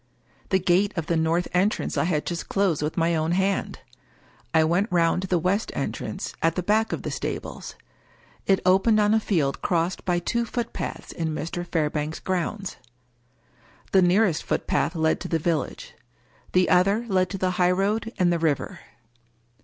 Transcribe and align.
The 0.49 0.57
gate 0.57 0.97
of 0.97 1.05
the 1.05 1.15
north 1.15 1.47
en 1.53 1.69
trance 1.69 1.95
I 1.95 2.05
had 2.05 2.25
just 2.25 2.49
closed 2.49 2.81
with 2.81 2.97
my 2.97 3.13
own 3.15 3.33
hand. 3.33 3.81
I 4.51 4.63
went 4.63 4.91
round 4.91 5.21
to 5.21 5.27
the 5.27 5.37
west 5.37 5.71
entrance, 5.75 6.33
at 6.41 6.55
the 6.55 6.63
back 6.63 6.91
of 6.91 7.03
the 7.03 7.11
stables. 7.11 7.75
It 8.47 8.61
opened 8.65 8.99
on 8.99 9.13
a 9.13 9.19
field 9.19 9.61
crossed 9.61 10.03
by 10.03 10.17
two 10.17 10.43
footpaths 10.43 11.11
in 11.11 11.35
Mr. 11.35 11.63
Fairbank's 11.63 12.19
grounds. 12.19 12.77
The 13.91 14.01
nearest 14.01 14.41
footpath 14.43 14.95
led 14.95 15.19
to 15.19 15.27
the 15.27 15.37
village. 15.37 15.93
The 16.53 16.69
other 16.69 17.05
led 17.07 17.29
to 17.29 17.37
the 17.37 17.51
highroad 17.51 18.11
and 18.17 18.33
the 18.33 18.39
river. 18.39 18.79